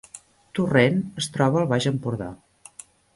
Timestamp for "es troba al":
1.23-1.69